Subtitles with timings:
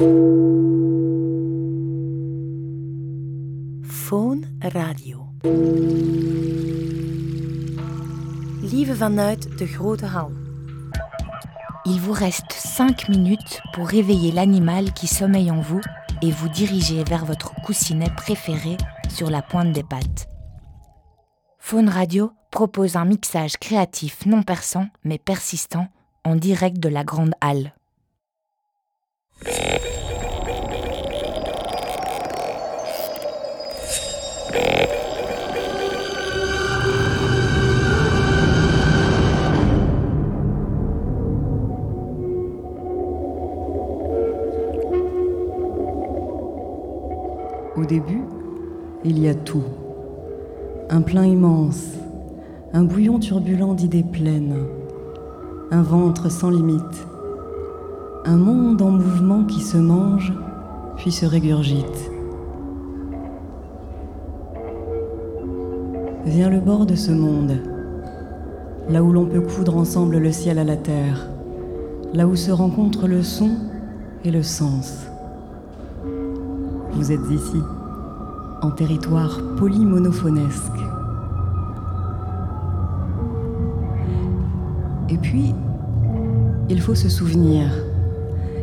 [0.00, 0.16] Phone
[4.62, 5.26] Radio.
[8.62, 10.30] Lieve vanuit de grote hal.
[11.84, 15.82] Il vous reste 5 minutes pour réveiller l'animal qui sommeille en vous
[16.22, 18.78] et vous diriger vers votre coussinet préféré
[19.10, 20.30] sur la pointe des pattes.
[21.58, 25.88] Faune Radio propose un mixage créatif non perçant mais persistant
[26.24, 27.74] en direct de la grande halle.
[47.80, 48.24] Au début,
[49.04, 49.64] il y a tout.
[50.90, 51.94] Un plein immense,
[52.74, 54.54] un bouillon turbulent d'idées pleines,
[55.70, 57.06] un ventre sans limite,
[58.26, 60.34] un monde en mouvement qui se mange
[60.98, 62.10] puis se régurgite.
[66.26, 67.56] Vient le bord de ce monde,
[68.90, 71.30] là où l'on peut coudre ensemble le ciel à la terre,
[72.12, 73.52] là où se rencontrent le son
[74.26, 75.09] et le sens.
[76.92, 77.62] Vous êtes ici,
[78.62, 80.72] en territoire polymonophonesque.
[85.08, 85.54] Et puis,
[86.68, 87.70] il faut se souvenir.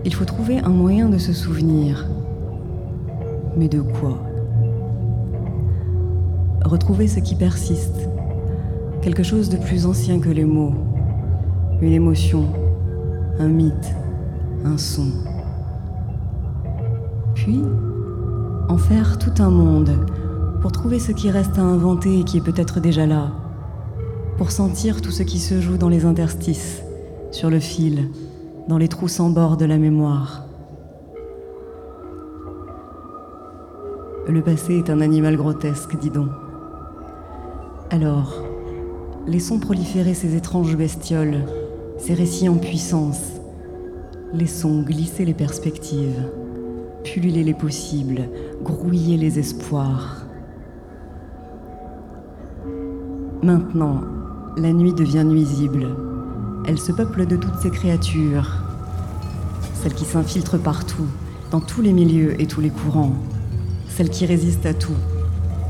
[0.05, 2.05] Il faut trouver un moyen de se souvenir.
[3.57, 4.17] Mais de quoi?
[6.63, 8.09] Retrouver ce qui persiste.
[9.01, 10.73] Quelque chose de plus ancien que les mots.
[11.81, 12.45] Une émotion,
[13.39, 13.95] un mythe,
[14.63, 15.07] un son.
[17.35, 17.61] Puis,
[18.69, 19.91] en faire tout un monde
[20.61, 23.31] pour trouver ce qui reste à inventer et qui est peut-être déjà là,
[24.37, 26.81] pour sentir tout ce qui se joue dans les interstices,
[27.31, 28.09] sur le fil,
[28.67, 30.43] dans les trous sans bord de la mémoire.
[34.27, 36.29] Le passé est un animal grotesque, dis donc.
[37.89, 38.43] Alors,
[39.25, 41.45] laissons proliférer ces étranges bestioles,
[41.97, 43.21] ces récits en puissance.
[44.33, 46.25] Laissons glisser les perspectives
[47.13, 48.29] pulluler les possibles,
[48.63, 50.25] grouiller les espoirs.
[53.43, 54.01] Maintenant,
[54.57, 55.87] la nuit devient nuisible.
[56.65, 58.51] Elle se peuple de toutes ces créatures,
[59.75, 61.07] celles qui s'infiltrent partout,
[61.51, 63.13] dans tous les milieux et tous les courants,
[63.87, 64.97] celles qui résistent à tout,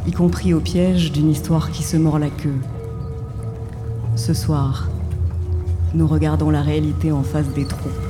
[0.07, 2.59] y compris au piège d'une histoire qui se mord la queue.
[4.15, 4.89] Ce soir,
[5.93, 8.06] nous regardons la réalité en face des trous.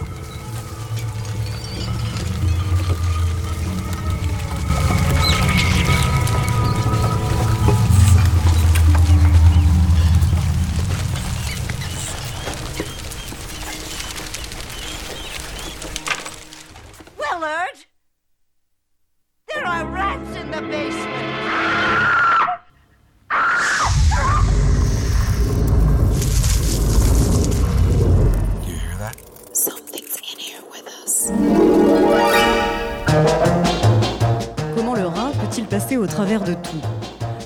[35.77, 36.81] Au travers de tout.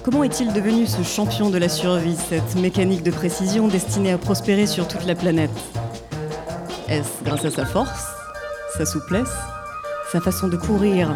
[0.04, 4.68] Comment est-il devenu ce champion de la survie, cette mécanique de précision destinée à prospérer
[4.68, 5.52] sur toute la planète?
[6.88, 8.08] Est-ce grâce à sa force,
[8.78, 9.36] sa souplesse,
[10.14, 11.14] sa façon de courir,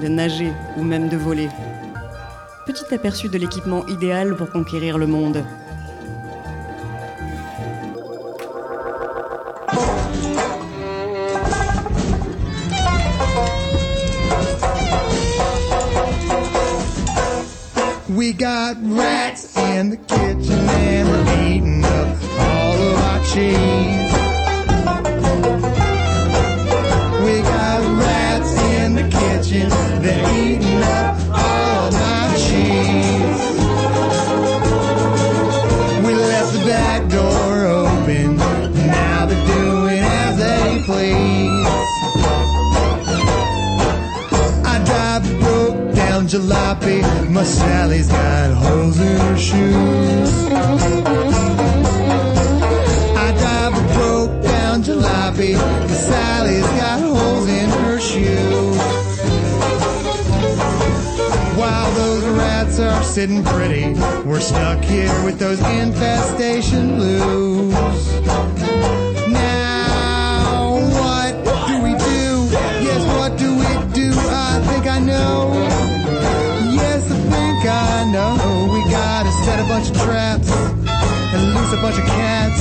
[0.00, 1.50] de nager ou même de voler?
[2.64, 5.44] Petit aperçu de l'équipement idéal pour conquérir le monde.
[18.38, 22.08] Got rats in the kitchen and we're eating up
[22.38, 24.23] all of our cheese.
[46.44, 47.30] Jalopy.
[47.30, 50.46] My Sally's got holes in her shoes.
[53.16, 55.54] I drive a broke down jalopy.
[55.54, 58.78] My Sally's got holes in her shoes.
[61.56, 63.94] While those rats are sitting pretty,
[64.28, 67.72] we're stuck here with those infestation blues.
[69.28, 71.34] Now, what
[77.74, 78.70] I know.
[78.72, 80.48] We gotta set a bunch of traps
[81.34, 82.60] and loose a bunch of cats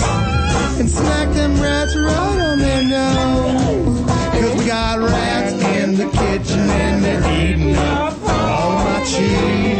[0.80, 4.06] and smack them rats right on their nose.
[4.34, 9.73] Cause we got rats in the kitchen and they're eating up all my cheese.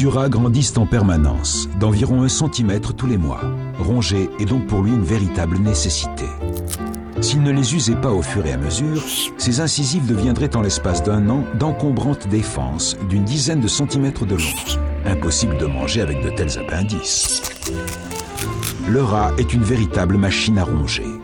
[0.00, 3.42] Les dents du rat grandissent en permanence, d'environ un centimètre tous les mois.
[3.78, 6.24] Ronger est donc pour lui une véritable nécessité.
[7.20, 9.02] S'il ne les usait pas au fur et à mesure,
[9.36, 14.80] ses incisives deviendraient en l'espace d'un an d'encombrantes défenses d'une dizaine de centimètres de long.
[15.04, 17.42] Impossible de manger avec de tels appendices.
[18.88, 21.19] Le rat est une véritable machine à ronger.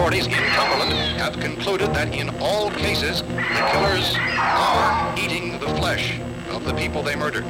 [0.00, 6.18] Authorities in Cumberland have concluded that in all cases, the killers are eating the flesh
[6.48, 7.44] of the people they murdered.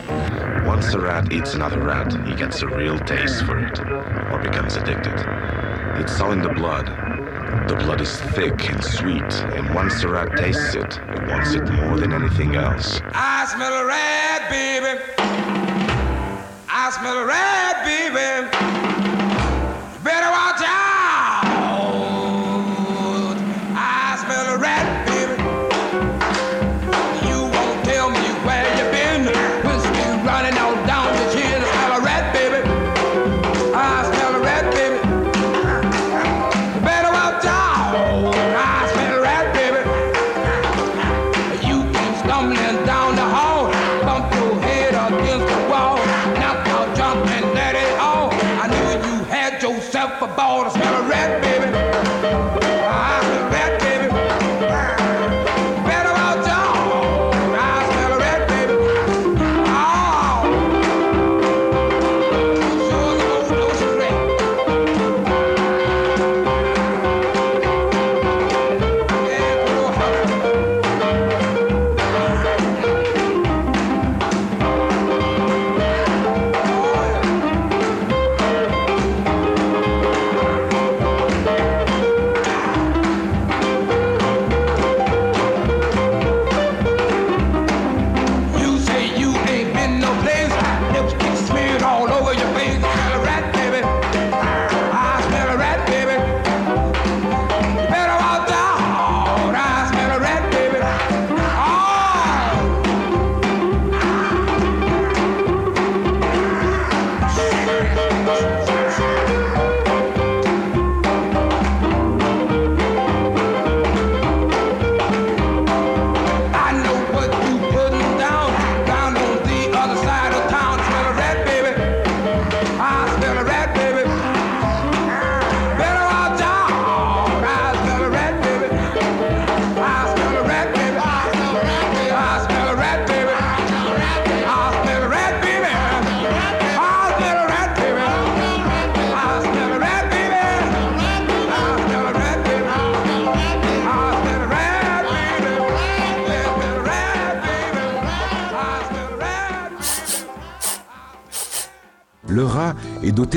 [0.67, 3.79] Once a rat eats another rat, he gets a real taste for it,
[4.33, 5.15] or becomes addicted.
[6.03, 6.87] It's all in the blood.
[7.69, 11.71] The blood is thick and sweet, and once the rat tastes it, it wants it
[11.71, 13.01] more than anything else.
[13.15, 14.99] I smell a rat, baby.
[16.69, 18.27] I smell a rat, baby.
[19.95, 20.60] You better watch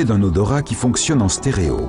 [0.02, 1.88] d'un odorat qui fonctionne en stéréo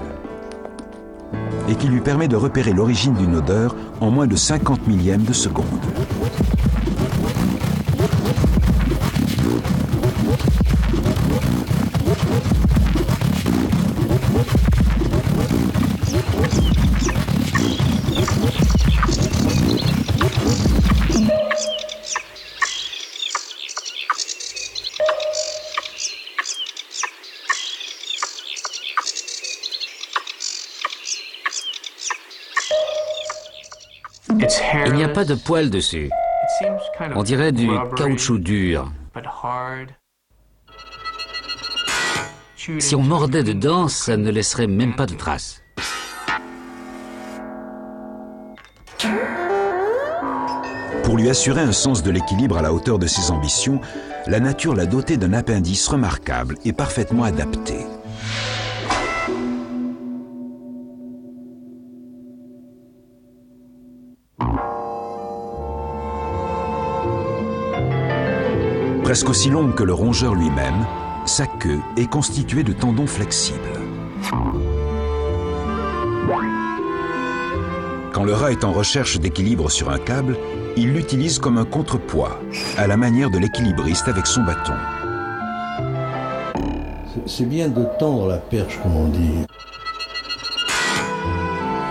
[1.68, 5.34] et qui lui permet de repérer l'origine d'une odeur en moins de 50 millièmes de
[5.34, 5.66] seconde.
[34.86, 36.10] Il n'y a pas de poils dessus.
[37.16, 38.92] On dirait du caoutchouc dur.
[42.80, 45.62] Si on mordait dedans, ça ne laisserait même pas de traces.
[51.04, 53.80] Pour lui assurer un sens de l'équilibre à la hauteur de ses ambitions,
[54.26, 57.86] la nature l'a doté d'un appendice remarquable et parfaitement adapté.
[69.16, 70.86] Presque aussi longue que le rongeur lui-même,
[71.26, 73.80] sa queue est constituée de tendons flexibles.
[78.12, 80.38] Quand le rat est en recherche d'équilibre sur un câble,
[80.76, 82.42] il l'utilise comme un contrepoids,
[82.78, 84.74] à la manière de l'équilibriste avec son bâton.
[87.26, 89.46] C'est bien de tendre la perche, comme on dit.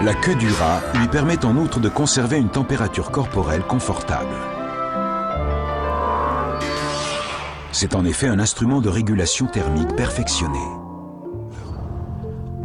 [0.02, 4.53] La queue du rat lui permet en outre de conserver une température corporelle confortable.
[7.74, 10.60] C'est en effet un instrument de régulation thermique perfectionné.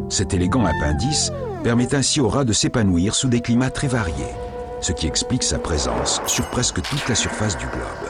[0.08, 1.32] Cet élégant appendice
[1.63, 4.36] permet ainsi au rat de s'épanouir sous des climats très variés,
[4.82, 8.09] ce qui explique sa présence sur presque toute la surface du globe.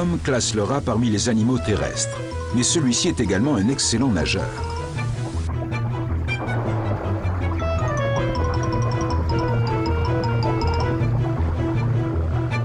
[0.00, 2.16] L'homme classe le rat parmi les animaux terrestres,
[2.54, 4.48] mais celui-ci est également un excellent nageur.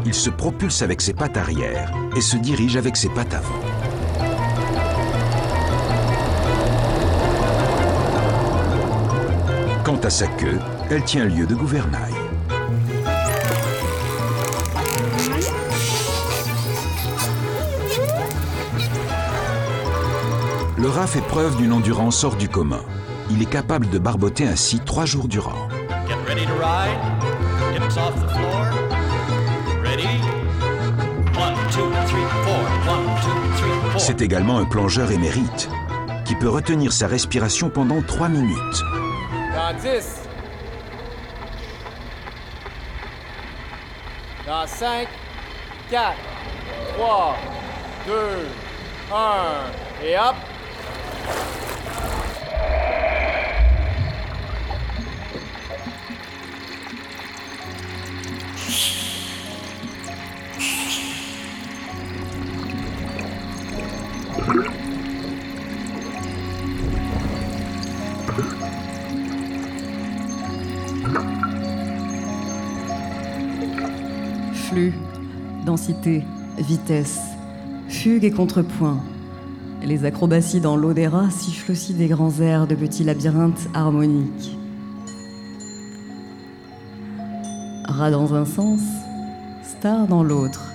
[0.06, 3.60] Il se propulse avec ses pattes arrière et se dirige avec ses pattes avant.
[9.84, 12.25] Quant à sa queue, elle tient lieu de gouvernail.
[20.95, 22.79] Le rat fait preuve d'une endurance hors du commun.
[23.29, 25.67] Il est capable de barboter ainsi trois jours durant.
[26.07, 26.97] Get ready to ride.
[27.75, 28.61] Hips off the floor.
[29.83, 30.07] Ready?
[31.37, 32.63] One, two, three, four.
[32.87, 33.99] One, two, three, four.
[33.99, 35.67] C'est également un plongeur émérite
[36.23, 38.81] qui peut retenir sa respiration pendant trois minutes.
[39.53, 40.21] Dans 10.
[44.47, 45.09] Dans 5,
[45.91, 46.13] 4,
[46.95, 47.35] 3,
[48.07, 48.13] 2,
[49.13, 50.35] 1 et hop.
[74.69, 74.93] Flux,
[75.63, 76.24] densité,
[76.57, 77.19] vitesse,
[77.88, 79.00] fugue et contrepoint.
[79.84, 84.57] Les acrobaties dans l'eau des rats sifflent aussi des grands airs de petits labyrinthes harmoniques.
[87.84, 88.81] Rats dans un sens,
[89.63, 90.74] stars dans l'autre.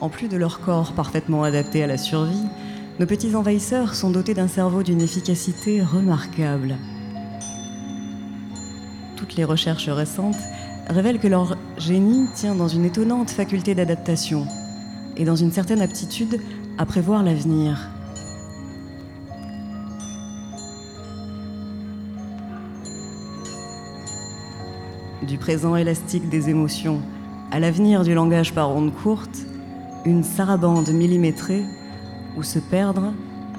[0.00, 2.46] En plus de leur corps parfaitement adapté à la survie,
[2.98, 6.74] nos petits envahisseurs sont dotés d'un cerveau d'une efficacité remarquable.
[9.14, 10.34] Toutes les recherches récentes
[10.88, 14.46] révèlent que leur génie tient dans une étonnante faculté d'adaptation
[15.16, 16.40] et dans une certaine aptitude
[16.78, 17.90] à prévoir l'avenir.
[25.22, 27.02] Du présent élastique des émotions
[27.50, 29.38] à l'avenir du langage par ondes courtes,
[30.04, 31.64] une sarabande millimétrée
[32.36, 33.12] où se perdre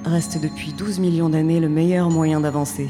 [0.05, 2.89] reste depuis 12 millions d'années le meilleur moyen d'avancer.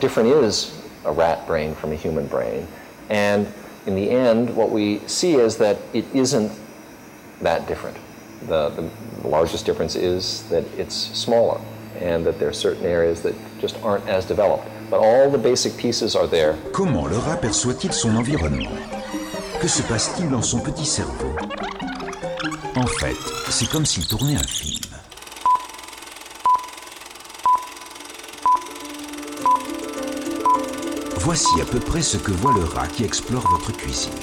[0.00, 0.74] Different is
[1.04, 2.66] a rat brain from a human brain?
[3.08, 3.46] And
[3.86, 6.52] in the end, what we see is that it isn't
[7.40, 7.96] that different.
[8.46, 8.70] The,
[9.22, 11.60] the largest difference is that it's smaller
[12.00, 14.68] and that there are certain areas that just aren't as developed.
[14.90, 16.56] But all the basic pieces are there.
[16.72, 18.70] Comment le rat perçoit-il son environnement
[19.60, 21.34] Que se passe-t-il dans son petit cerveau
[22.76, 23.16] En fait,
[23.50, 24.87] c'est comme s'il tournait un film.
[31.30, 34.14] Voici à peu près ce que voit le rat qui explore votre cuisine.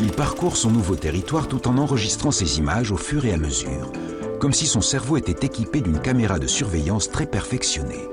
[0.00, 3.92] Il parcourt son nouveau territoire tout en enregistrant ses images au fur et à mesure,
[4.40, 8.08] comme si son cerveau était équipé d'une caméra de surveillance très perfectionnée.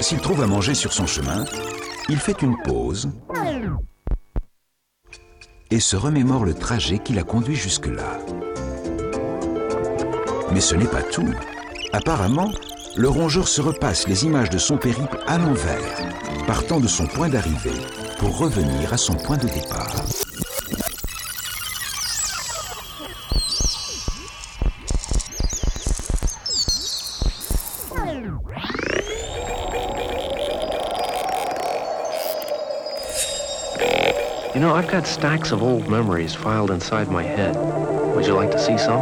[0.00, 1.44] S'il trouve à manger sur son chemin,
[2.08, 3.10] il fait une pause
[5.72, 8.20] et se remémore le trajet qui l'a conduit jusque-là.
[10.52, 11.34] Mais ce n'est pas tout.
[11.92, 12.52] Apparemment,
[12.96, 17.28] le rongeur se repasse les images de son périple à l'envers, partant de son point
[17.28, 17.80] d'arrivée
[18.18, 19.94] pour revenir à son point de départ.
[34.52, 37.54] You know, I've got stacks of old memories filed inside my head.
[38.16, 39.00] Would you like to see some?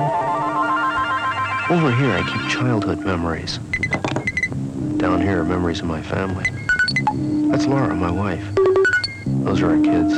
[1.70, 3.58] Over here, I keep childhood memories.
[4.98, 6.44] Down here are memories of my family.
[7.50, 8.44] That's Laura, my wife.
[9.26, 10.14] Those are our kids.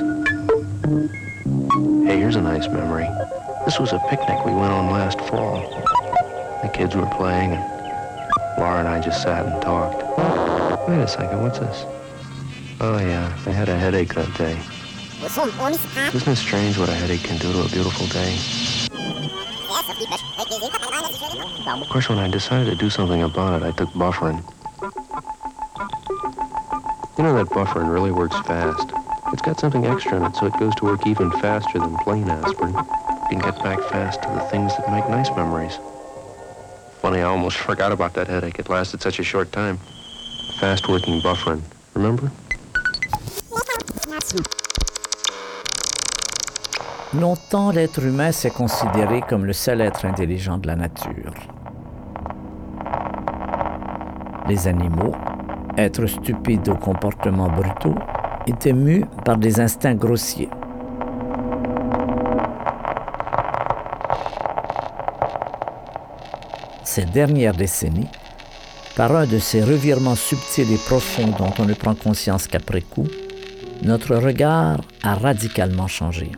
[2.06, 3.06] Hey, here's a nice memory.
[3.64, 5.60] This was a picnic we went on last fall.
[6.62, 7.62] The kids were playing, and
[8.58, 10.02] Laura and I just sat and talked.
[10.88, 11.84] Wait a second, what's this?
[12.80, 14.58] Oh, yeah, I had a headache that day.
[15.22, 18.36] Isn't it strange what a headache can do to a beautiful day?
[21.80, 24.42] Of course, when I decided to do something about it, I took bufferin.
[27.20, 28.92] You know that bufferin really works fast.
[29.30, 32.26] It's got something extra in it, so it goes to work even faster than plain
[32.30, 32.72] aspirin.
[32.72, 35.78] You can get back fast to the things that make nice memories.
[37.02, 38.58] Funny, I almost forgot about that headache.
[38.58, 39.78] It lasted such a short time.
[40.60, 41.62] Fast-working bufferin.
[41.92, 42.30] Remember?
[47.12, 51.34] Longtemps, l'être humain s'est considéré comme le seul être intelligent de la nature.
[54.48, 55.14] Les animaux,
[55.80, 57.96] êtres stupides aux comportements brutaux,
[58.46, 60.48] étaient mus par des instincts grossiers.
[66.84, 68.08] Ces dernières décennies,
[68.96, 73.06] par un de ces revirements subtils et profonds dont on ne prend conscience qu'après coup,
[73.82, 76.32] notre regard a radicalement changé.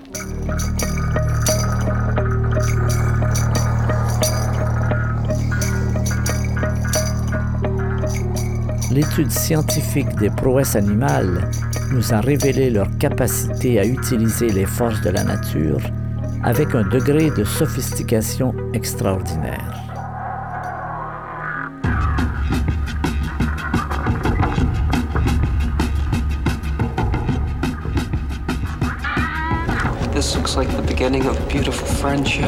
[8.92, 11.50] L'étude scientifique des prouesses animales
[11.92, 15.80] nous a révélé leur capacité à utiliser les forces de la nature
[16.42, 19.78] avec un degré de sophistication extraordinaire.
[30.12, 32.44] This looks like the beginning of a beautiful friendship.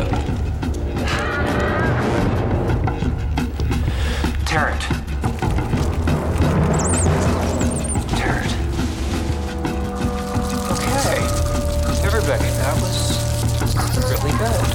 [14.39, 14.67] Good.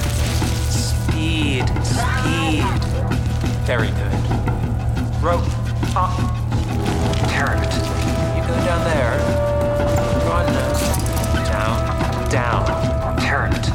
[0.70, 1.66] Speed.
[1.84, 2.64] Speed.
[3.66, 4.20] Very good.
[5.22, 5.44] Rope.
[5.96, 6.14] Up.
[7.28, 7.72] Tarrant.
[8.36, 9.18] You go down there.
[10.24, 10.72] Go on now.
[11.50, 12.30] Down.
[12.30, 13.16] Down.
[13.18, 13.66] Tarrant.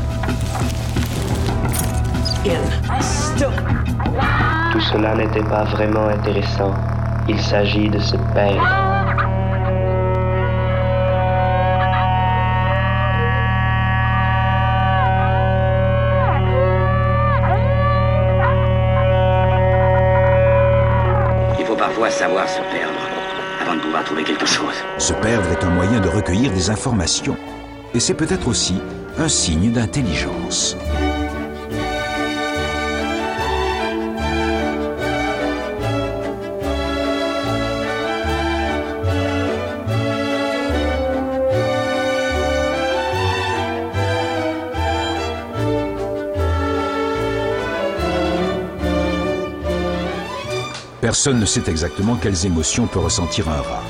[2.46, 2.64] In.
[3.02, 3.52] Still.
[4.72, 6.74] Tout cela n'était pas vraiment intéressant.
[7.28, 8.85] Il s'agit de se perdre.
[22.06, 23.00] Parfois savoir se perdre
[23.60, 24.76] avant de pouvoir trouver quelque chose.
[25.00, 27.36] Se perdre est un moyen de recueillir des informations.
[27.96, 28.80] Et c'est peut-être aussi
[29.18, 30.78] un signe d'intelligence.
[51.16, 53.84] Personne ne sait exactement quelles émotions peut ressentir un rat.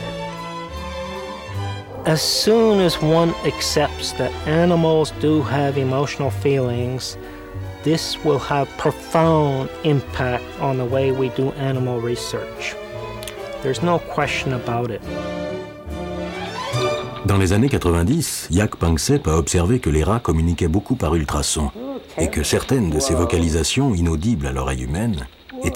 [2.06, 7.18] As soon as one accepts that animals do have emotional feelings,
[7.84, 12.76] this will have profound impact on the way we do animal research.
[13.64, 15.02] There's no question about it.
[17.26, 21.72] Dans les années 90, Jaak Panksepp a observé que les rats communiquaient beaucoup par ultrasons
[22.20, 25.26] et que certaines de ces vocalisations inaudibles à l'oreille humaine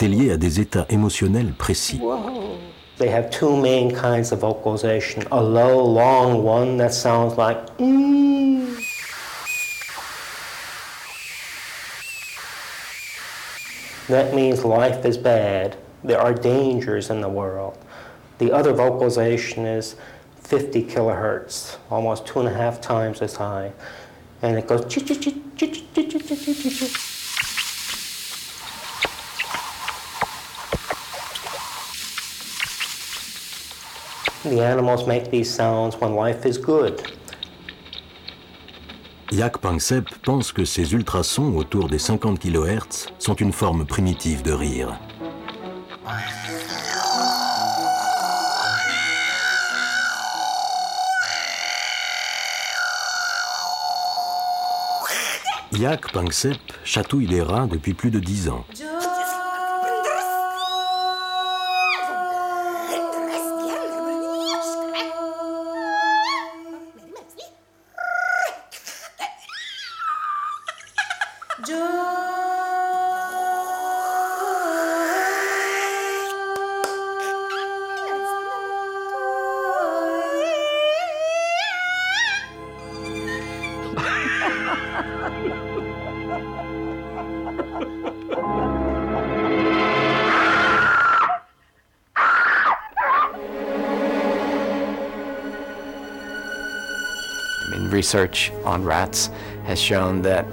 [0.08, 2.00] liées à des états émotionnels précis.
[2.98, 8.76] They have two main kinds of vocalization a low, long one that sounds like mm.
[14.10, 15.78] That means life is bad.
[16.04, 17.78] There are dangers in the world.
[18.40, 19.96] The other vocalization is
[20.42, 23.72] 50 kilohertz, almost two and a half times as high.
[24.42, 24.86] And it goes.
[24.88, 27.09] "Chit, chit, chit,
[34.44, 37.02] The animals make these sounds when life is good.
[39.32, 44.54] Yak Pangsep pense que ces ultrasons autour des 50 kHz sont une forme primitive de
[44.54, 44.98] rire.
[55.74, 58.66] Yak Pangsep chatouille les rats depuis plus de 10 ans.
[97.62, 99.30] I mean, research on rats
[99.66, 100.46] has shown that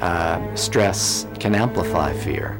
[0.00, 2.58] uh, stress can amplify fear.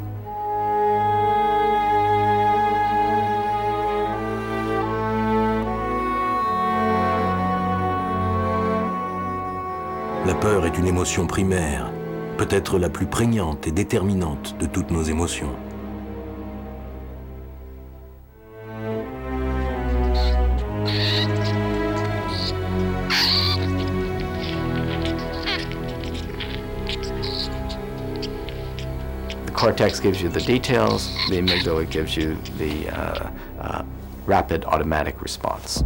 [10.50, 11.92] Peur est une émotion primaire,
[12.38, 15.54] peut-être la plus prégnante et déterminante de toutes nos émotions.
[29.52, 33.28] Cortex gives you the details, the amygdala gives you the uh,
[33.60, 33.82] uh,
[34.26, 35.84] rapid automatic response.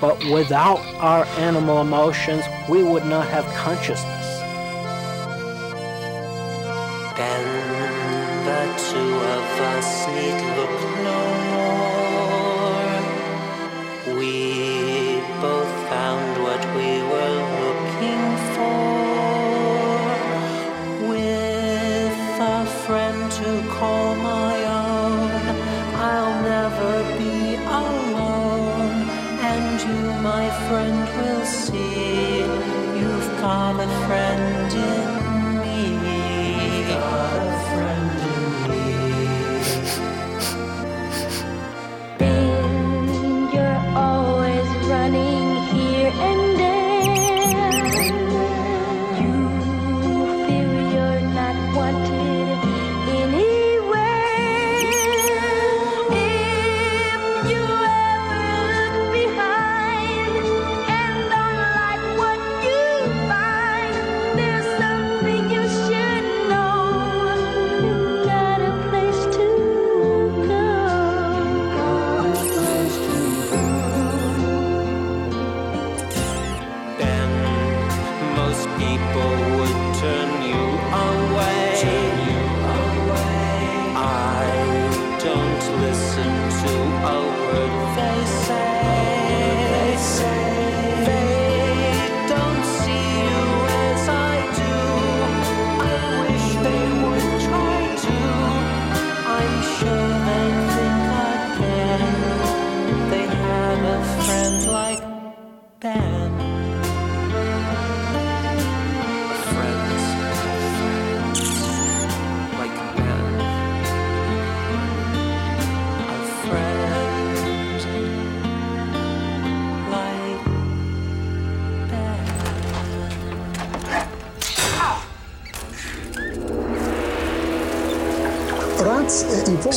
[0.00, 4.26] But without our animal emotions, we would not have consciousness.
[7.16, 7.44] Then
[8.44, 10.56] the two of us need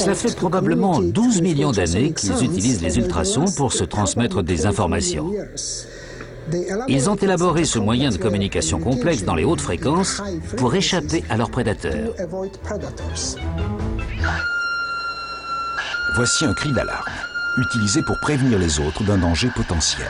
[0.10, 5.32] Cela fait probablement 12 millions d'années qu'ils utilisent les ultrasons pour se transmettre des informations.
[6.88, 10.24] Ils ont élaboré ce moyen de communication complexe dans les hautes fréquences
[10.58, 12.15] pour échapper à leurs prédateurs.
[16.15, 17.13] Voici un cri d'alarme,
[17.60, 20.10] utilisé pour prévenir les autres d'un danger potentiel.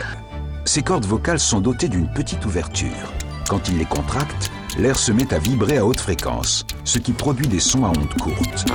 [0.63, 3.11] Ces cordes vocales sont dotées d'une petite ouverture.
[3.49, 7.49] Quand il les contracte, l'air se met à vibrer à haute fréquence, ce qui produit
[7.49, 8.65] des sons à ondes courtes.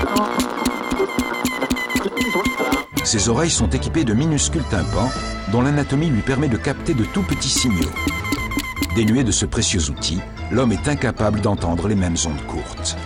[3.04, 5.10] Ses oreilles sont équipées de minuscules tympans
[5.52, 7.90] dont l'anatomie lui permet de capter de tout petits signaux.
[8.96, 12.96] Dénué de ce précieux outil, l'homme est incapable d'entendre les mêmes ondes courtes.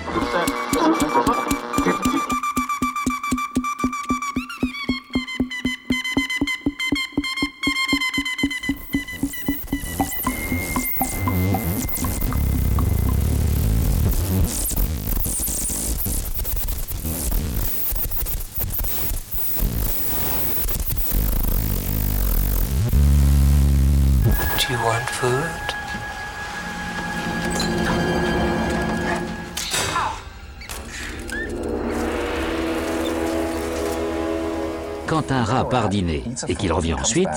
[35.07, 37.29] Quand un rat part dîner et qu'il revient ensuite,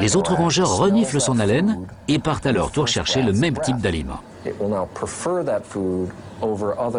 [0.00, 3.78] les autres rongeurs reniflent son haleine et partent à leur tour chercher le même type
[3.78, 4.20] d'aliment.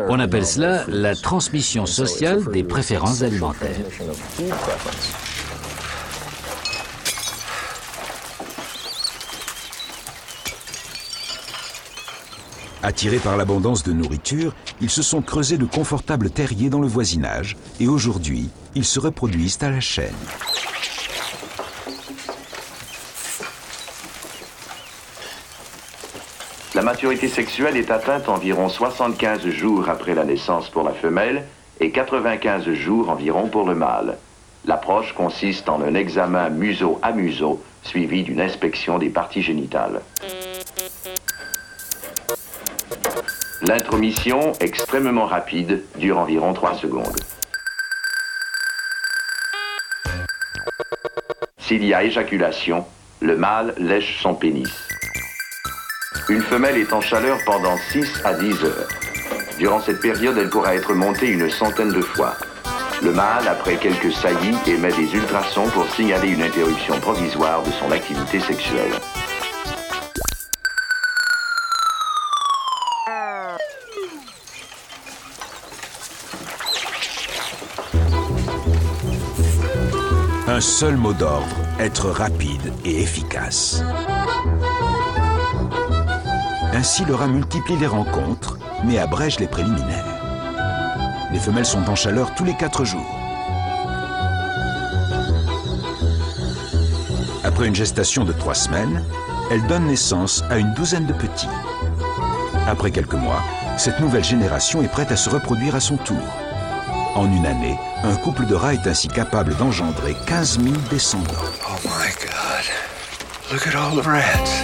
[0.10, 3.78] On appelle cela la transmission sociale des préférences alimentaires.
[12.90, 17.56] Attirés par l'abondance de nourriture, ils se sont creusés de confortables terriers dans le voisinage
[17.80, 20.16] et aujourd'hui, ils se reproduisent à la chaîne.
[26.74, 31.46] La maturité sexuelle est atteinte environ 75 jours après la naissance pour la femelle
[31.80, 34.18] et 95 jours environ pour le mâle.
[34.66, 40.02] L'approche consiste en un examen museau à museau suivi d'une inspection des parties génitales.
[43.70, 47.16] L'intromission, extrêmement rapide, dure environ 3 secondes.
[51.60, 52.84] S'il y a éjaculation,
[53.22, 54.74] le mâle lèche son pénis.
[56.30, 58.88] Une femelle est en chaleur pendant 6 à 10 heures.
[59.60, 62.34] Durant cette période, elle pourra être montée une centaine de fois.
[63.04, 67.92] Le mâle, après quelques saillies, émet des ultrasons pour signaler une interruption provisoire de son
[67.92, 68.94] activité sexuelle.
[80.52, 83.84] Un seul mot d'ordre, être rapide et efficace.
[86.74, 90.20] Ainsi, le rat multiplie les rencontres, mais abrège les préliminaires.
[91.32, 93.16] Les femelles sont en chaleur tous les quatre jours.
[97.44, 99.04] Après une gestation de trois semaines,
[99.52, 101.48] elles donnent naissance à une douzaine de petits.
[102.68, 103.44] Après quelques mois,
[103.78, 106.18] cette nouvelle génération est prête à se reproduire à son tour.
[107.20, 111.34] En une année, un couple de rats est ainsi capable d'engendrer 15 000 descendants.
[111.68, 112.64] Oh my god.
[113.52, 114.64] Look at all the rats.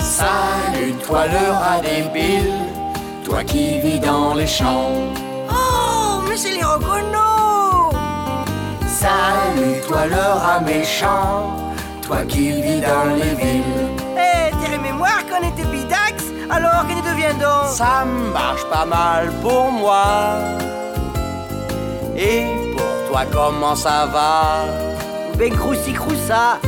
[0.00, 2.54] Salut toi le rat débile,
[3.24, 4.94] toi qui vis dans les champs.
[5.48, 7.94] Oh, mais c'est les reconnos
[8.88, 11.56] Salut toi le rat méchant,
[12.02, 13.87] toi qui vis dans les villes.
[16.50, 20.38] Alors que nous deviendons Ça marche pas mal pour moi.
[22.16, 22.44] Et
[22.76, 24.64] pour toi, comment ça va?
[25.36, 26.58] Ben croussi croussa.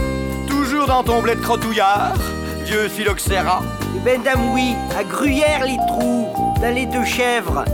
[0.48, 2.14] Toujours dans ton blé de crotouillard,
[2.64, 3.60] vieux phylloxéra.
[4.04, 6.28] Ben dame oui, à Gruyère les trous,
[6.60, 7.64] dans les deux chèvres.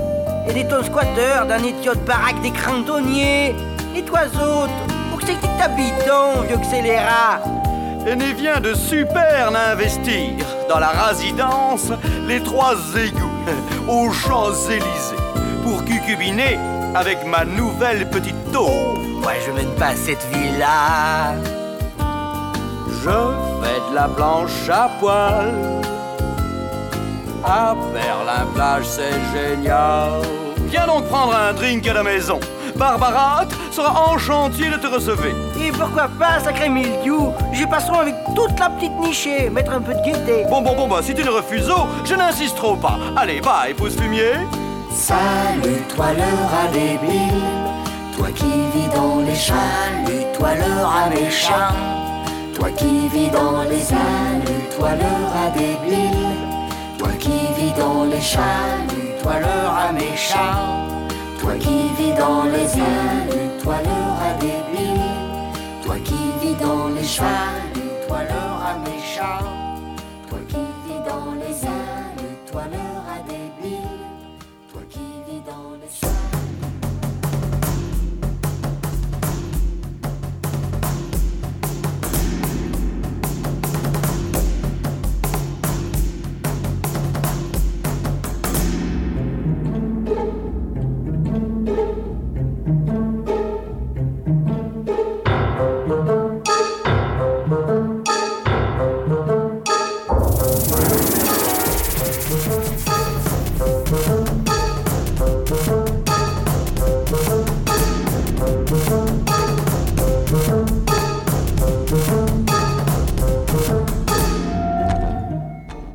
[0.49, 3.55] Et des tons squatteurs dans les de baraque des crantonniers.
[3.95, 4.73] Et toi autres,
[5.12, 7.40] où que c'est que t'habitons, vieux rats
[8.07, 11.92] Et n'y vient de super investir dans la résidence
[12.26, 13.44] Les Trois Égouts,
[13.88, 15.16] aux Champs-Élysées,
[15.62, 16.59] pour cucubiner
[16.94, 18.98] avec ma nouvelle petite taupe.
[19.22, 21.35] Moi je mène pas cette vie-là.
[23.02, 23.11] Je
[23.62, 25.52] fais de la planche à poil.
[27.44, 30.22] À Berlin-Plage, c'est génial.
[30.68, 32.40] Viens donc prendre un drink à la maison.
[32.77, 35.29] Barbara sera enchantée de te recevoir.
[35.61, 37.19] Et pourquoi pas, sacré milieu
[37.53, 40.45] J'y passerai avec toute la petite nichée, mettre un peu de gaieté.
[40.51, 42.99] Bon, bon, bon, bah, si tu ne refuses, oh, je n'insiste trop pas.
[43.17, 44.33] Allez, va, épouse fumier.
[44.91, 47.43] Salut toi le rat débile,
[48.17, 49.55] toi qui vis dans les champs.
[50.07, 51.75] Salut toi le rat méchant,
[52.55, 56.57] Toi qui vis dans les ailes, toi le rat débile.
[56.99, 60.86] Toi qui vis dans les chaluts, toi le rat méchant.
[61.47, 65.01] Toi qui vis dans les ailes, toi le rat débile.
[65.85, 69.45] Toi qui vis dans les chaluts, toi le rat méchant.
[69.45, 69.65] Toi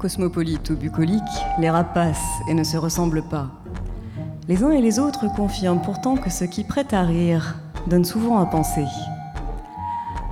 [0.01, 1.21] Cosmopolites ou bucoliques,
[1.59, 2.17] les passent
[2.49, 3.51] et ne se ressemblent pas.
[4.47, 8.39] Les uns et les autres confirment pourtant que ce qui prête à rire donne souvent
[8.39, 8.85] à penser.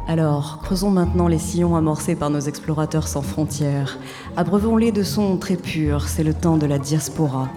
[0.08, 4.00] Alors, creusons maintenant les sillons amorcés par nos explorateurs sans frontières.
[4.38, 7.48] Abreuvons-les de sons très purs, c'est le temps de la diaspora.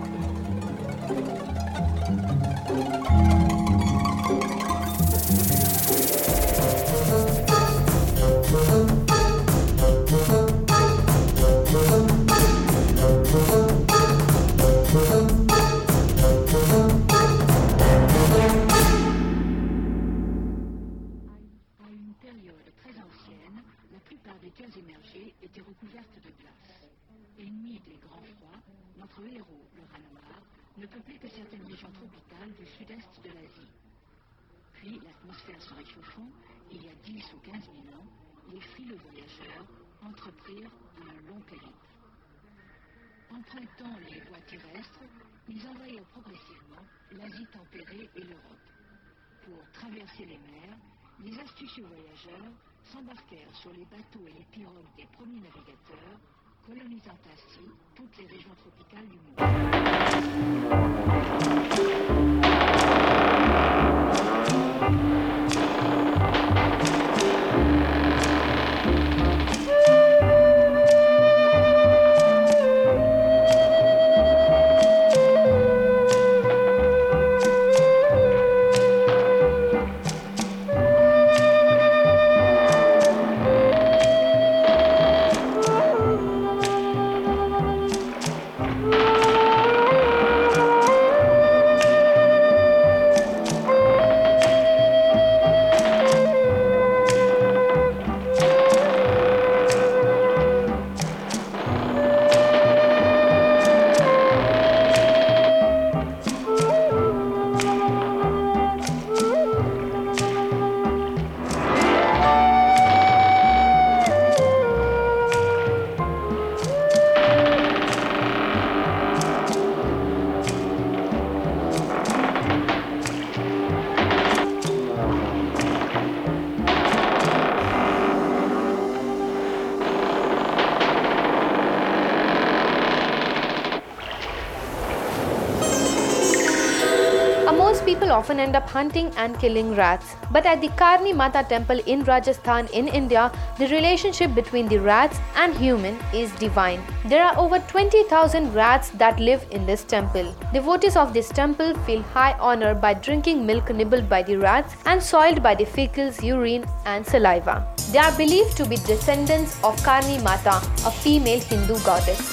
[138.23, 140.15] Often end up hunting and killing rats.
[140.31, 145.19] But at the Karni Mata temple in Rajasthan in India, the relationship between the rats
[145.37, 146.83] and human is divine.
[147.05, 150.35] There are over 20,000 rats that live in this temple.
[150.53, 155.03] Devotees of this temple feel high honor by drinking milk nibbled by the rats and
[155.03, 157.57] soiled by the fecals, urine, and saliva.
[157.91, 160.57] They are believed to be descendants of Karni Mata,
[160.87, 162.32] a female Hindu goddess.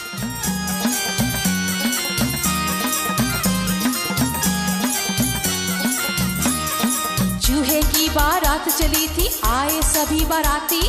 [8.09, 10.81] की बारात चली थी, आए सभी बाराती।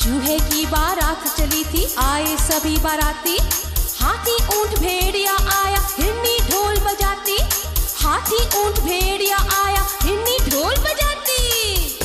[0.00, 3.38] चूहे की बारात चली थी, आए सभी बाराती।
[4.00, 7.38] हाथी ऊँट भेड़िया आया, हिरनी ढोल बजाती।
[8.02, 11.98] हाथी ऊँट भेड़िया आया, हिरनी ढोल बजाती।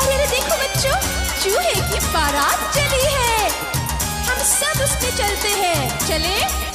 [0.00, 1.00] अरे अरे, देखो बच्चों,
[1.42, 3.50] चूहे की बारात चली है।
[4.22, 6.65] हम सब उसमें चलते हैं। चले।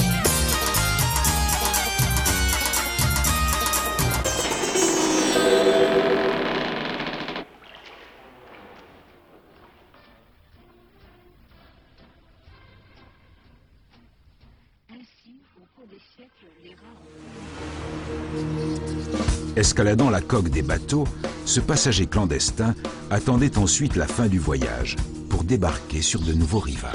[19.71, 21.05] Escaladant la coque des bateaux,
[21.45, 22.75] ce passager clandestin
[23.09, 24.97] attendait ensuite la fin du voyage
[25.29, 26.91] pour débarquer sur de nouveaux rivages.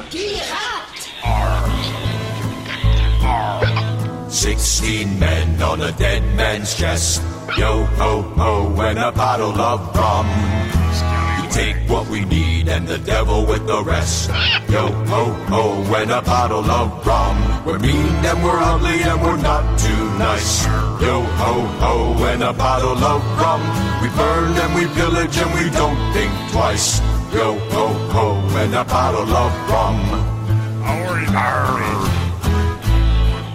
[11.56, 14.28] We take what we need and the devil with the rest.
[14.68, 17.64] Yo ho ho, and a bottle of rum.
[17.64, 20.66] We're mean and we're ugly and we're not too nice.
[21.00, 23.62] Yo ho ho, and a bottle of rum.
[24.02, 27.00] We burn and we pillage and we don't think twice.
[27.32, 29.98] Yo ho ho, and a bottle of rum.
[30.84, 31.16] Our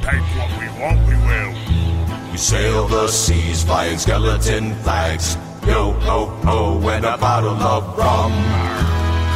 [0.01, 2.31] Take what we want, we will.
[2.31, 5.37] We sail the seas flying skeleton flags.
[5.65, 8.31] Yo ho ho, and a bottle of rum.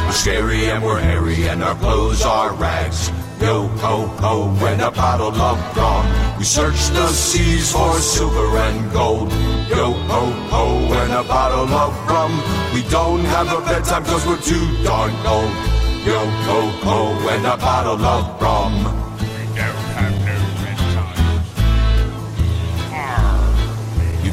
[0.06, 3.10] We're scary and we're hairy and our clothes are rags.
[3.40, 6.36] Yo ho ho, and a bottle of rum.
[6.38, 9.30] We search the seas for silver and gold.
[9.68, 12.32] Yo ho ho, and a bottle of rum.
[12.74, 15.52] We don't have a bedtime cause we're too darn old.
[16.04, 19.05] Yo ho ho, and a bottle of rum.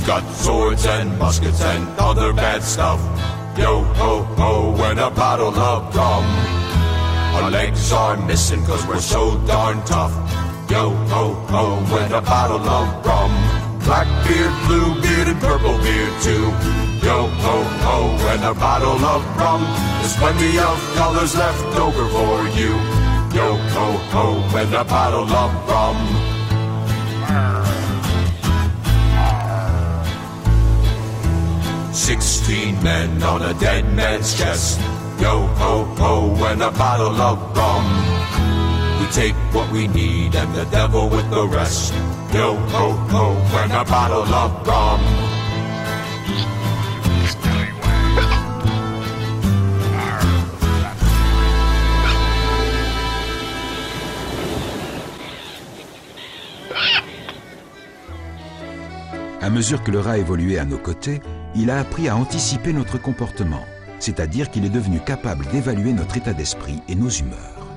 [0.03, 2.99] We've got swords and muskets and other bad stuff.
[3.57, 6.25] Yo ho ho, and a bottle of rum.
[7.35, 10.11] Our legs are missing cause we're so darn tough.
[10.69, 13.31] Yo ho ho, and a bottle of rum.
[13.85, 16.51] Black beard, blue beard, and purple beard too.
[16.99, 19.63] Yo ho ho, and a bottle of rum.
[20.01, 22.75] There's plenty of colors left over for you.
[23.31, 26.22] Yo ho ho, and a bottle of rum.
[31.93, 34.79] Sixteen men on a dead man's chest.
[35.21, 37.85] Yo ho ho, and a bottle of rum.
[38.99, 41.93] We take what we need and the devil with the rest.
[42.33, 44.99] Yo ho ho, and a bottle of rum.
[59.41, 61.21] À mesure que le rat évoluait à nos côtés,
[61.55, 63.65] il a appris à anticiper notre comportement,
[63.99, 67.67] c'est-à-dire qu'il est devenu capable d'évaluer notre état d'esprit et nos humeurs.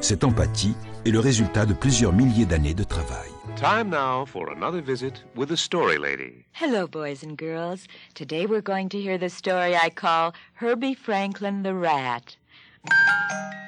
[0.00, 3.30] Cette empathie est le résultat de plusieurs milliers d'années de travail.
[3.56, 6.44] Time now for another visit with the Story Lady.
[6.52, 7.88] Hello, boys and girls.
[8.14, 12.36] Today we're going to hear the story I call Herbie Franklin the Rat.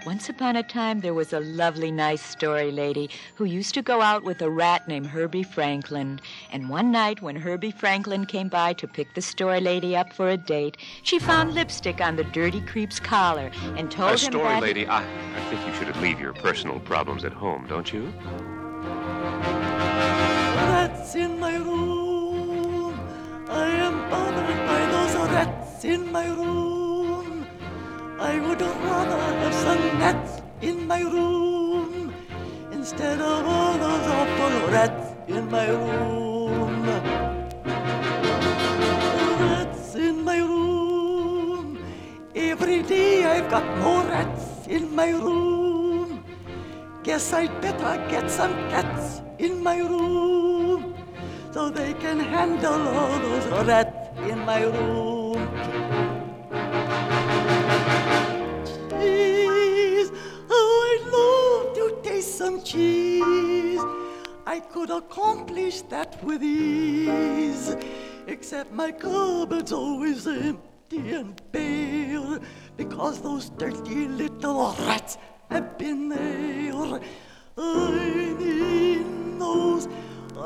[0.06, 4.00] Once upon a time, there was a lovely, nice story lady who used to go
[4.00, 6.20] out with a rat named Herbie Franklin.
[6.50, 10.28] And one night, when Herbie Franklin came by to pick the story lady up for
[10.30, 14.48] a date, she found lipstick on the dirty creep's collar and told Uh, him story
[14.48, 14.62] that.
[14.62, 18.12] Lady, I, I think you should leave your personal problems at home, don't you?
[20.56, 22.98] Rats in my room.
[23.48, 26.69] I am bothered by those rats in my room.
[28.20, 32.12] I would rather have some gnats in my room
[32.70, 36.84] instead of all those awful rats in my room.
[39.40, 41.78] Rats in my room.
[42.34, 46.22] Every day I've got more rats in my room.
[47.02, 50.94] Guess I'd better get some cats in my room
[51.52, 53.96] so they can handle all those rats
[54.28, 55.09] in my room.
[62.40, 63.82] Some cheese.
[64.46, 67.76] I could accomplish that with ease,
[68.26, 72.38] except my cupboard's always empty and bare
[72.78, 75.18] because those dirty little rats
[75.50, 77.00] have been there.
[77.58, 79.86] I need those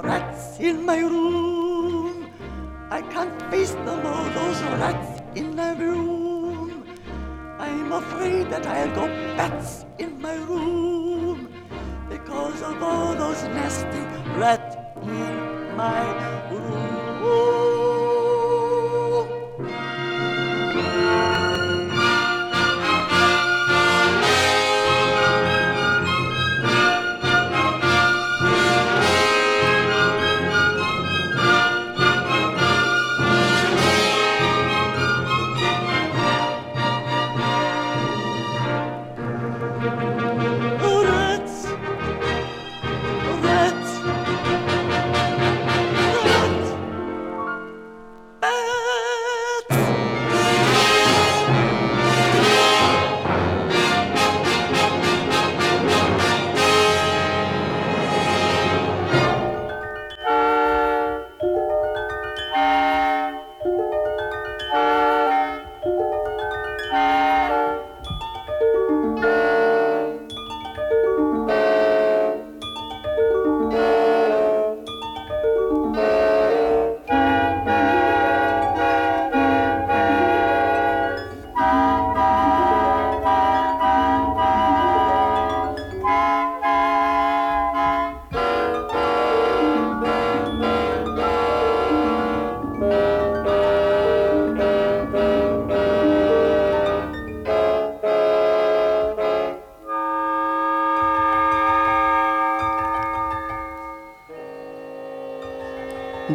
[0.03, 2.28] rats in my room.
[2.90, 6.88] I can't face them all, those rats in my room.
[7.61, 11.53] I'm afraid that I'll go bats in my room
[12.09, 14.00] because of all those nasty
[14.38, 17.63] rats in my room.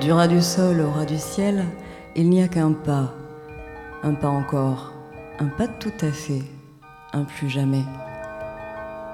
[0.09, 1.63] Du ras du sol au ras du ciel,
[2.15, 3.13] il n'y a qu'un pas.
[4.01, 4.91] Un pas encore.
[5.37, 6.41] Un pas tout à fait.
[7.13, 7.83] Un plus jamais.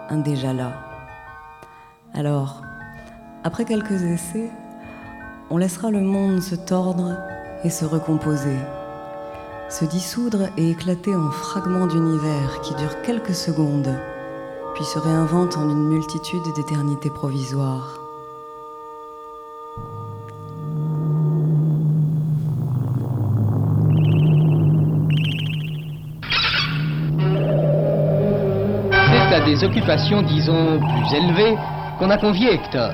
[0.09, 0.71] Un déjà là.
[2.13, 2.61] Alors,
[3.43, 4.49] après quelques essais,
[5.49, 7.17] on laissera le monde se tordre
[7.65, 8.55] et se recomposer,
[9.67, 13.93] se dissoudre et éclater en fragments d'univers qui durent quelques secondes,
[14.75, 18.04] puis se réinventent en une multitude d'éternités provisoires.
[29.63, 31.57] Occupations, disons, plus élevées
[31.99, 32.91] qu'on a convié Hector.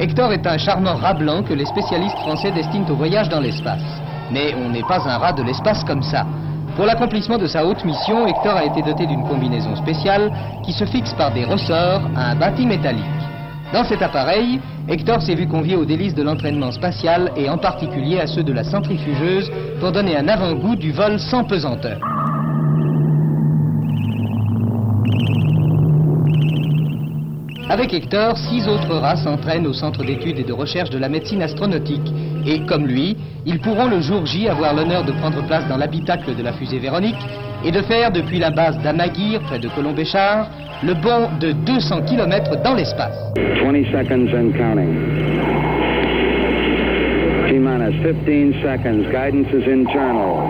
[0.00, 3.84] Hector est un charmant rat blanc que les spécialistes français destinent au voyage dans l'espace.
[4.32, 6.26] Mais on n'est pas un rat de l'espace comme ça.
[6.76, 10.32] Pour l'accomplissement de sa haute mission, Hector a été doté d'une combinaison spéciale
[10.64, 13.04] qui se fixe par des ressorts à un bâti métallique.
[13.72, 18.20] Dans cet appareil, Hector s'est vu convié aux délices de l'entraînement spatial et en particulier
[18.20, 21.98] à ceux de la centrifugeuse pour donner un avant-goût du vol sans pesanteur.
[27.74, 31.42] Avec Hector, six autres rats s'entraînent au Centre d'études et de recherche de la médecine
[31.42, 32.06] astronautique.
[32.46, 33.16] Et comme lui,
[33.46, 36.78] ils pourront le jour J avoir l'honneur de prendre place dans l'habitacle de la fusée
[36.78, 37.18] Véronique
[37.64, 40.46] et de faire depuis la base d'Amaguir, près de Colombéchard,
[40.84, 43.16] le bond de 200 km dans l'espace.
[43.34, 44.94] 20 seconds and counting.
[47.48, 49.10] T minus 15 seconds.
[49.10, 50.46] Guidance is internal.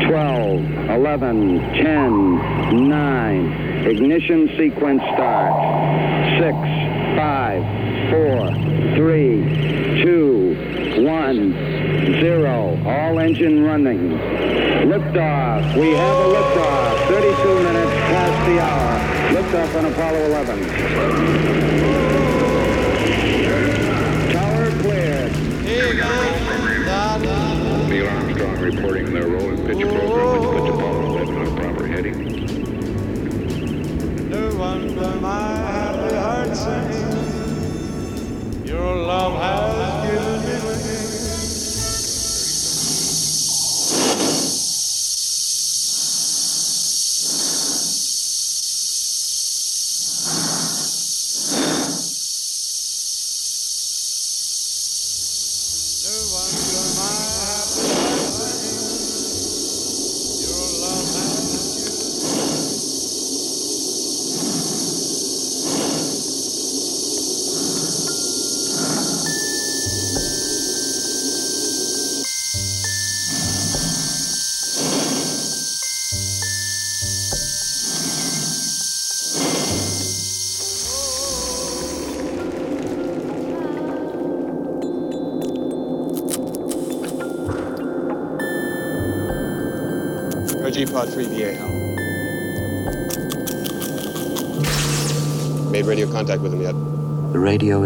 [0.00, 3.88] 12, 11, 10, 9.
[3.88, 5.75] Ignition sequence start.
[6.38, 6.52] 6,
[7.16, 7.64] 5,
[8.10, 8.52] 4,
[8.94, 11.52] 3, 2, 1,
[12.20, 12.82] 0.
[12.84, 14.10] All engine running.
[14.86, 15.74] Liftoff.
[15.80, 17.08] We have a liftoff.
[17.08, 19.00] 32 minutes past the hour.
[19.32, 20.60] Liftoff on Apollo 11.
[24.32, 25.32] Tower cleared.
[27.88, 32.18] Neil Armstrong reporting their roll and pitch program has put Apollo 11 on proper heading.
[34.28, 35.85] No wonder my happy heart sings.
[38.64, 39.75] Your love has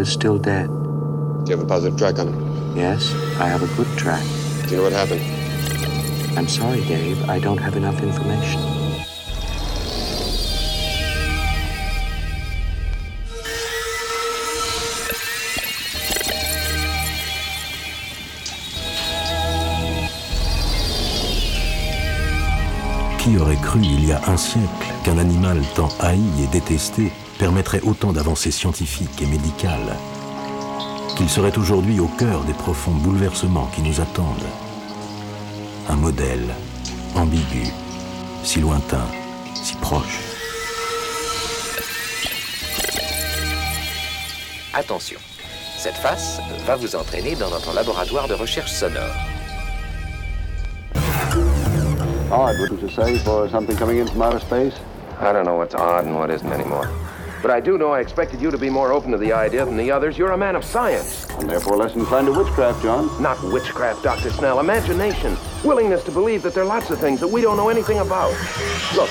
[0.01, 0.67] is still dead.
[0.67, 2.75] Do you have a positive track on him?
[2.75, 4.23] Yes, I have a good track.
[4.65, 5.21] Do you know what happened?
[6.37, 7.29] I'm sorry, Dave.
[7.29, 8.59] I don't have enough information.
[23.19, 24.67] Qui aurait cru il y a un siècle
[25.03, 27.11] qu'un animal tant haï et détesté
[27.41, 29.97] permettrait autant d'avancées scientifiques et médicales
[31.17, 34.51] Qu'il serait aujourd'hui au cœur des profonds bouleversements qui nous attendent
[35.89, 36.45] Un modèle
[37.15, 37.65] ambigu,
[38.43, 39.07] si lointain,
[39.55, 40.19] si proche.
[44.75, 45.17] Attention,
[45.79, 49.15] cette face va vous entraîner dans notre laboratoire de recherche sonore.
[52.31, 54.79] Odd, wouldn't you say, for something coming in from outer space?
[55.19, 56.87] I don't know what's odd and what isn't anymore.
[57.41, 59.75] But I do know I expected you to be more open to the idea than
[59.75, 60.17] the others.
[60.17, 61.25] You're a man of science.
[61.39, 63.09] And therefore less inclined to witchcraft, John.
[63.21, 64.29] Not witchcraft, Dr.
[64.29, 64.59] Snell.
[64.59, 65.35] Imagination.
[65.63, 68.31] Willingness to believe that there are lots of things that we don't know anything about.
[68.95, 69.09] Look,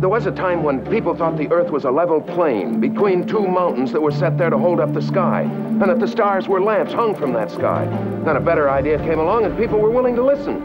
[0.00, 3.46] there was a time when people thought the Earth was a level plain between two
[3.46, 6.62] mountains that were set there to hold up the sky, and that the stars were
[6.62, 7.84] lamps hung from that sky.
[8.24, 10.62] Then a better idea came along and people were willing to listen.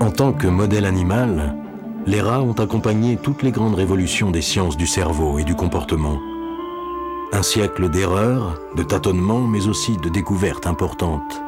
[0.00, 1.61] En tant que modèle animal,
[2.06, 6.18] les rats ont accompagné toutes les grandes révolutions des sciences du cerveau et du comportement.
[7.32, 11.40] Un siècle d'erreurs, de tâtonnements, mais aussi de découvertes importantes.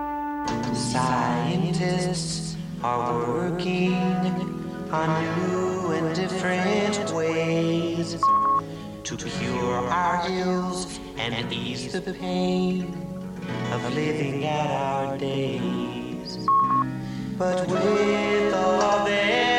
[17.36, 19.53] But with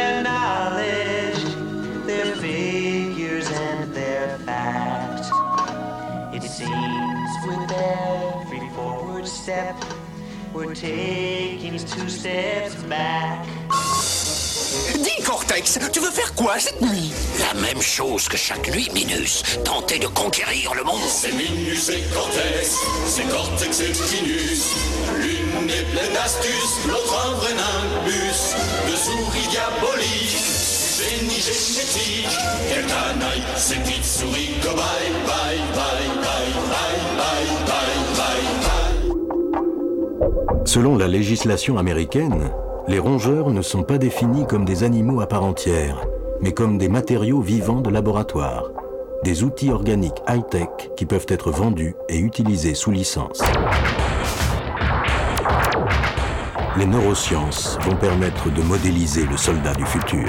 [6.56, 9.76] seems with every forward step,
[10.54, 13.46] we're taking two steps back.
[14.96, 17.12] Dis, Cortex, tu veux faire quoi cette nuit?
[17.40, 19.44] La même chose que chaque nuit, Minus.
[19.66, 21.02] Tenter de conquérir le monde.
[21.10, 24.76] C'est Minus et Cortex, c'est Cortex et Minus.
[25.18, 28.56] L'une est pleine d'astuces, l'autre un vrai nimbus.
[28.90, 30.38] De souris diaboliques,
[40.66, 42.52] Selon la législation américaine,
[42.88, 46.06] les rongeurs ne sont pas définis comme des animaux à part entière,
[46.42, 48.72] mais comme des matériaux vivants de laboratoire,
[49.24, 53.42] des outils organiques high-tech qui peuvent être vendus et utilisés sous licence.
[56.78, 60.28] Les neurosciences vont permettre de modéliser le soldat du futur.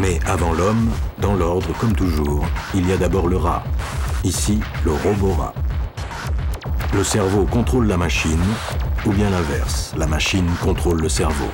[0.00, 3.62] Mais avant l'homme, dans l'ordre comme toujours, il y a d'abord le rat.
[4.24, 5.54] Ici, le robot rat.
[6.94, 8.40] Le cerveau contrôle la machine,
[9.04, 11.50] ou bien l'inverse, la machine contrôle le cerveau.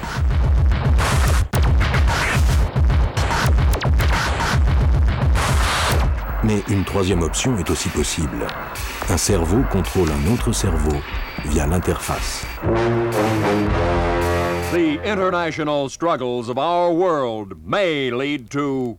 [6.45, 8.47] Mais une troisième option est aussi possible.
[9.11, 10.97] Un cerveau contrôle un autre cerveau
[11.47, 12.47] via l'interface.
[14.73, 18.99] The international struggles of our world may lead to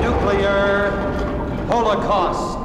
[0.00, 0.90] nuclear
[1.68, 2.58] holocaust.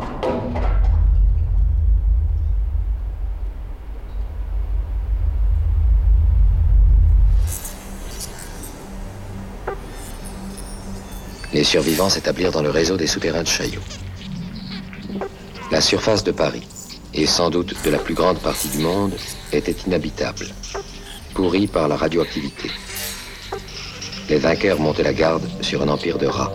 [11.53, 13.81] Les survivants s'établirent dans le réseau des souterrains de Chaillot.
[15.71, 16.65] La surface de Paris,
[17.13, 19.13] et sans doute de la plus grande partie du monde,
[19.51, 20.45] était inhabitable,
[21.37, 22.71] pourrie par la radioactivité.
[24.27, 26.51] Les vainqueurs montaient la garde sur un empire de rats.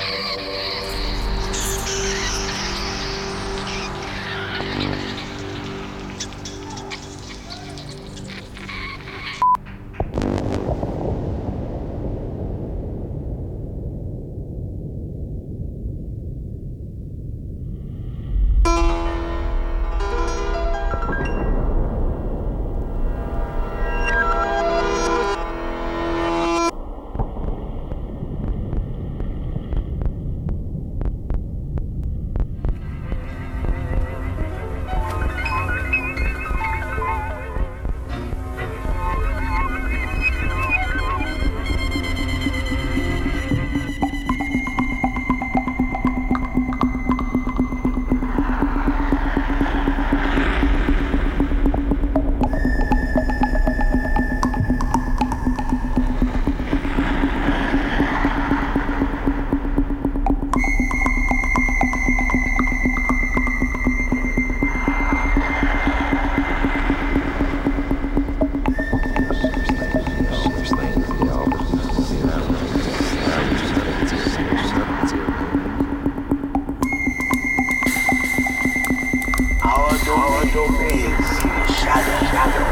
[80.52, 81.40] your face
[81.80, 82.71] shadow, shadow.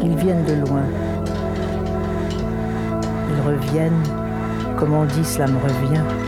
[0.00, 0.82] Qu'ils viennent de loin.
[3.30, 4.02] Ils reviennent,
[4.78, 6.27] comme on dit, cela me revient.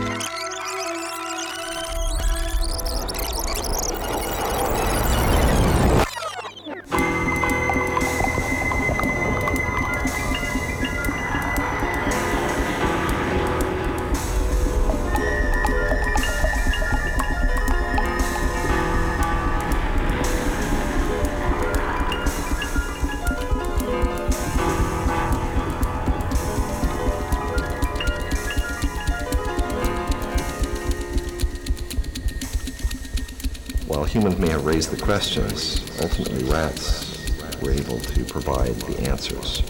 [34.63, 37.17] Raised the questions, ultimately rats
[37.61, 39.63] were able to provide the answers.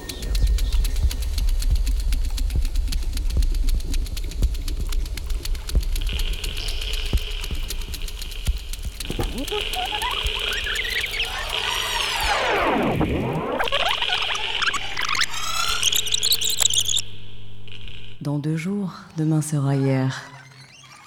[18.21, 20.21] Dans deux jours, demain sera hier.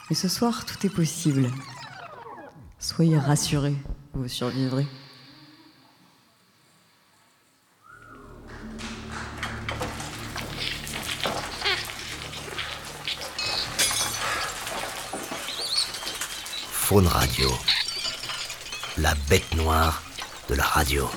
[0.09, 1.51] Mais ce soir, tout est possible.
[2.95, 3.75] Soyez rassurés,
[4.13, 4.87] vous survivrez.
[16.71, 17.51] Faune Radio.
[18.99, 20.01] La bête noire
[20.49, 21.11] de la radio.